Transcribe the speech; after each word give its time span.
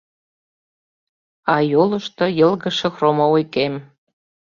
А 1.53 1.55
йолышто 1.71 2.25
йылгыжше 2.37 2.87
хромовый 2.95 3.45
кем. 3.53 3.73